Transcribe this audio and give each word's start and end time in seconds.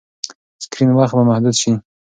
سکرین 0.63 0.89
وخت 0.97 1.13
به 1.17 1.23
محدود 1.29 1.55
شي. 1.61 1.71